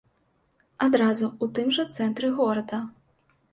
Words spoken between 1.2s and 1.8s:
ў тым